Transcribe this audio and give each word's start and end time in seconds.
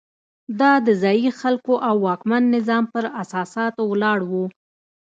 دا 0.59 0.71
د 0.85 0.87
ځايي 1.01 1.29
خلکو 1.41 1.73
او 1.87 1.95
واکمن 2.05 2.43
نظام 2.55 2.83
پر 2.93 3.03
اساساتو 3.21 3.81
ولاړ 3.91 4.19
وو. 4.31 4.45